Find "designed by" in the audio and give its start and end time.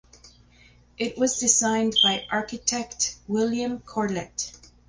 1.37-2.25